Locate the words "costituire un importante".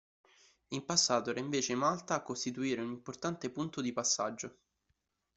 2.23-3.51